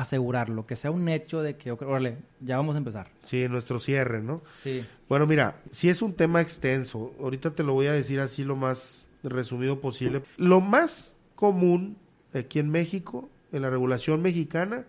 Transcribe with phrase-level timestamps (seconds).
[0.00, 3.08] asegurarlo, que sea un hecho de que, órale, ya vamos a empezar.
[3.24, 4.42] Sí, nuestro cierre, ¿no?
[4.62, 4.84] Sí.
[5.08, 8.56] Bueno, mira, si es un tema extenso, ahorita te lo voy a decir así lo
[8.56, 10.22] más resumido posible.
[10.36, 11.96] Lo más común
[12.32, 14.84] aquí en México, en la regulación mexicana,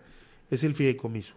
[0.50, 1.34] es el fideicomiso.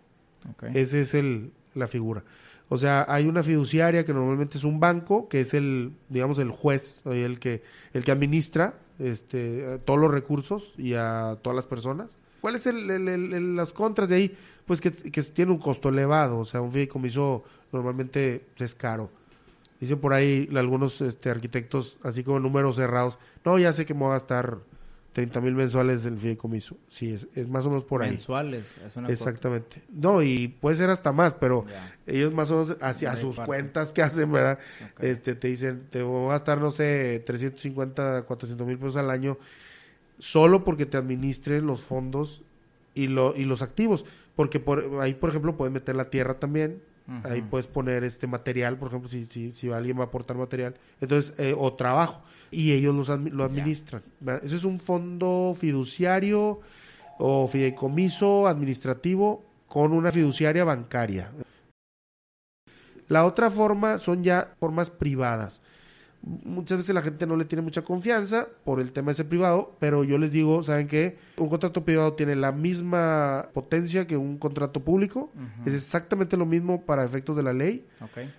[0.54, 0.72] Okay.
[0.76, 2.24] Esa es el, la figura.
[2.70, 6.50] O sea, hay una fiduciaria que normalmente es un banco, que es el, digamos, el
[6.50, 7.62] juez, el que,
[7.94, 12.10] el que administra este, todos los recursos y a todas las personas
[12.46, 14.38] ¿Cuáles son las contras de ahí?
[14.68, 19.10] Pues que, tiene un costo elevado, o sea, un fideicomiso normalmente es caro.
[19.80, 24.02] Dicen por ahí algunos este, arquitectos, así como números cerrados, no, ya sé que me
[24.02, 24.60] voy a gastar
[25.14, 26.78] 30 mil mensuales el fideicomiso.
[26.88, 28.12] Sí, es, más o menos por ahí.
[28.12, 29.82] Mensuales, es una Exactamente.
[29.90, 31.66] No, y puede ser hasta más, pero
[32.06, 34.60] ellos más o menos hacia sus cuentas que hacen, ¿verdad?
[35.00, 39.40] Este, te dicen, te voy a gastar, no sé, 350, 400 mil pesos al año
[40.20, 42.44] solo porque te administren los fondos
[42.94, 44.06] y, lo, y los activos.
[44.36, 46.82] Porque por, ahí, por ejemplo, puedes meter la tierra también.
[47.24, 50.74] Ahí puedes poner este material, por ejemplo, si, si, si alguien va a aportar material.
[51.00, 52.24] Entonces, eh, o trabajo.
[52.50, 54.02] Y ellos los, lo administran.
[54.42, 56.62] Eso es un fondo fiduciario
[57.20, 61.32] o fideicomiso administrativo con una fiduciaria bancaria.
[63.08, 65.62] La otra forma son ya formas privadas
[66.26, 70.04] muchas veces la gente no le tiene mucha confianza por el tema ese privado, pero
[70.04, 71.18] yo les digo, ¿saben qué?
[71.38, 75.32] Un contrato privado tiene la misma potencia que un contrato público,
[75.66, 77.86] es exactamente lo mismo para efectos de la ley,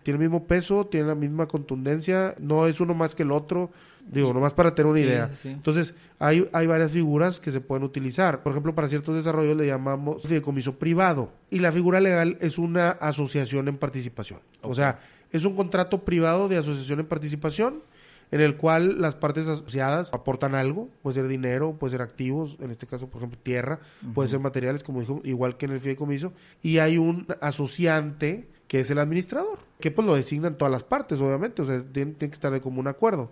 [0.02, 3.70] tiene el mismo peso, tiene la misma contundencia, no es uno más que el otro,
[4.04, 5.30] digo, nomás para tener una idea.
[5.44, 8.42] Entonces, hay, hay varias figuras que se pueden utilizar.
[8.42, 12.90] Por ejemplo, para ciertos desarrollos le llamamos fideicomiso privado y la figura legal es una
[12.90, 14.40] asociación en participación.
[14.62, 14.98] O sea,
[15.32, 17.82] es un contrato privado de asociación en participación
[18.30, 22.70] en el cual las partes asociadas aportan algo, puede ser dinero, puede ser activos, en
[22.70, 23.80] este caso, por ejemplo, tierra,
[24.14, 26.32] puede ser materiales, como dijo, igual que en el fideicomiso,
[26.62, 31.20] y hay un asociante que es el administrador, que pues lo designan todas las partes,
[31.20, 33.30] obviamente, o sea, tiene, que estar de común acuerdo.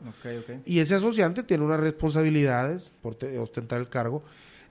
[0.64, 4.22] Y ese asociante tiene unas responsabilidades por ostentar el cargo.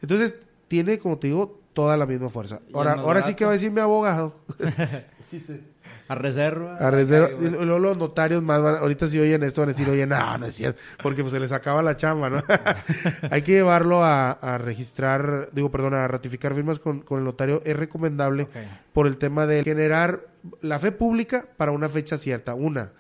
[0.02, 0.36] Entonces,
[0.70, 2.62] tiene, como te digo, toda la misma fuerza.
[2.74, 4.36] Ahora, ahora sí que va a decir mi abogado.
[6.08, 6.78] A reserva.
[6.78, 7.30] A reserva.
[7.40, 10.38] Y luego los notarios más van, ahorita si oyen esto van a decir, oye, no,
[10.38, 12.44] no es cierto, porque pues se les acaba la chamba, ¿no?
[13.32, 17.62] Hay que llevarlo a, registrar, digo, perdón, a ratificar firmas con, el notario.
[17.66, 18.48] Es recomendable
[18.92, 20.28] por el tema de generar
[20.62, 22.54] la fe pública para una fecha cierta.
[22.54, 22.92] Una,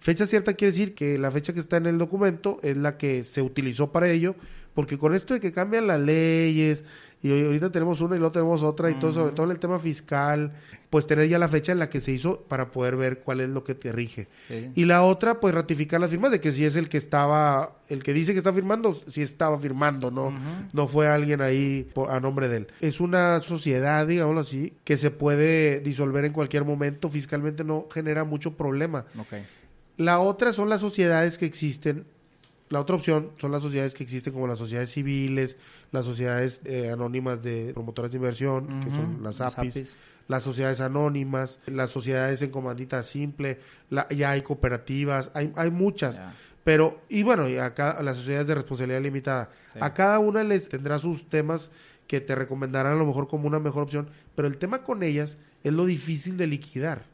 [0.00, 3.24] fecha cierta quiere decir que la fecha que está en el documento es la que
[3.24, 4.34] se utilizó para ello,
[4.78, 6.84] porque con esto de que cambian las leyes,
[7.20, 9.80] y ahorita tenemos una y luego tenemos otra y todo, sobre todo en el tema
[9.80, 10.52] fiscal,
[10.88, 13.48] pues tener ya la fecha en la que se hizo para poder ver cuál es
[13.48, 14.28] lo que te rige.
[14.76, 18.04] Y la otra, pues ratificar las firmas de que si es el que estaba, el
[18.04, 20.32] que dice que está firmando, si estaba firmando, no,
[20.72, 22.68] no fue alguien ahí a nombre de él.
[22.80, 28.22] Es una sociedad, digámoslo así, que se puede disolver en cualquier momento, fiscalmente no genera
[28.22, 29.06] mucho problema.
[29.96, 32.04] La otra son las sociedades que existen
[32.70, 35.56] la otra opción son las sociedades que existen como las sociedades civiles,
[35.90, 39.96] las sociedades eh, anónimas de promotoras de inversión, que son las APIs,
[40.26, 43.60] las sociedades anónimas, las sociedades en comandita simple,
[44.10, 46.20] ya hay cooperativas, hay, hay muchas.
[46.62, 49.50] Pero, y bueno, y acá las sociedades de responsabilidad limitada.
[49.80, 51.70] A cada una les tendrá sus temas
[52.06, 55.38] que te recomendarán a lo mejor como una mejor opción, pero el tema con ellas
[55.64, 57.04] es lo difícil de liquidar.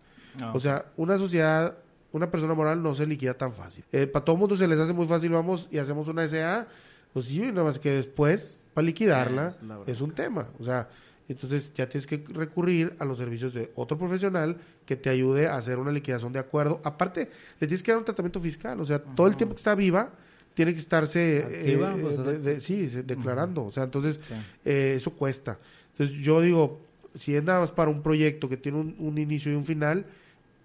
[0.52, 1.78] O sea, una sociedad
[2.14, 3.84] una persona moral no se liquida tan fácil.
[3.90, 6.68] Eh, para todo el mundo se les hace muy fácil, vamos y hacemos una SA,
[7.12, 9.52] pues sí, nada más que después, para liquidarla,
[9.88, 10.46] es, un tema.
[10.60, 10.88] O sea,
[11.28, 14.56] entonces ya tienes que recurrir a los servicios de otro profesional
[14.86, 16.80] que te ayude a hacer una liquidación de acuerdo.
[16.84, 18.80] Aparte, le tienes que dar un tratamiento fiscal.
[18.80, 20.12] O sea, todo el tiempo que está viva,
[20.54, 23.64] tiene que estarse eh, pues, sí, declarando.
[23.64, 24.20] O sea, entonces
[24.64, 25.58] eh, eso cuesta.
[25.92, 26.80] Entonces yo digo,
[27.16, 30.06] si es nada más para un proyecto que tiene un, un inicio y un final,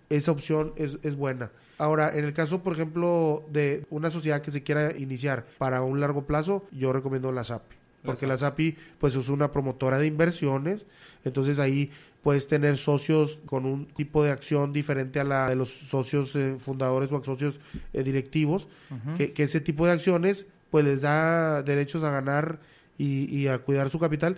[0.09, 1.51] esa opción es, es buena.
[1.77, 5.99] Ahora, en el caso, por ejemplo, de una sociedad que se quiera iniciar para un
[6.01, 7.77] largo plazo, yo recomiendo la SAPI.
[8.03, 10.85] Porque la SAPI, pues, es una promotora de inversiones.
[11.23, 11.91] Entonces, ahí
[12.21, 16.57] puedes tener socios con un tipo de acción diferente a la de los socios eh,
[16.57, 17.59] fundadores o socios
[17.93, 18.67] eh, directivos.
[19.15, 22.59] que, que, ese tipo de acciones, pues, les da derechos a ganar
[22.97, 24.37] y, y a cuidar su capital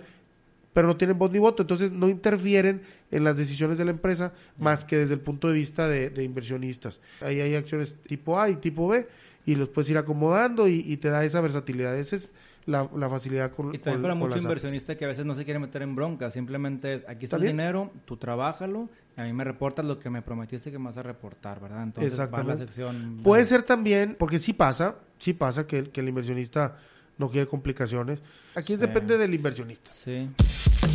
[0.72, 4.32] pero no tienen voz ni voto, entonces no interfieren en las decisiones de la empresa
[4.58, 7.00] más que desde el punto de vista de, de inversionistas.
[7.20, 9.06] Ahí hay acciones tipo A y tipo B
[9.44, 11.98] y los puedes ir acomodando y, y te da esa versatilidad.
[11.98, 12.32] Esa es
[12.64, 15.26] la, la facilidad con Y también con- para con mucho las inversionista que a veces
[15.26, 19.20] no se quiere meter en bronca, simplemente es, aquí está el dinero, tú trabájalo, y
[19.20, 21.82] a mí me reportas lo que me prometiste que me vas a reportar, ¿verdad?
[21.82, 23.20] Entonces va a la sección...
[23.22, 26.78] Puede ser también, porque sí pasa, sí pasa que el inversionista
[27.18, 28.18] no quiere complicaciones.
[28.54, 28.76] Aquí Sí.
[28.76, 29.90] depende del inversionista.
[29.92, 30.28] Sí.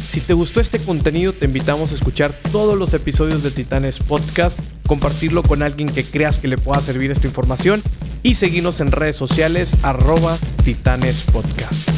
[0.10, 4.60] Si te gustó este contenido, te invitamos a escuchar todos los episodios de Titanes Podcast,
[4.88, 7.82] compartirlo con alguien que creas que le pueda servir esta información
[8.24, 11.97] y seguirnos en redes sociales arroba Titanes Podcast.